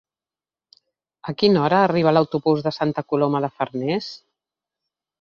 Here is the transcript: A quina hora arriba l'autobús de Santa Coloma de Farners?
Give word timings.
A 1.33 1.35
quina 1.43 1.61
hora 1.67 1.83
arriba 1.89 2.15
l'autobús 2.19 2.67
de 2.69 2.75
Santa 2.81 3.07
Coloma 3.13 3.45
de 3.49 3.55
Farners? 3.61 4.13